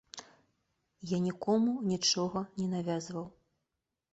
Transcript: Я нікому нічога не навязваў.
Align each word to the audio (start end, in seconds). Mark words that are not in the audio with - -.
Я 1.11 1.17
нікому 1.27 1.75
нічога 1.91 2.43
не 2.63 2.67
навязваў. 2.73 3.25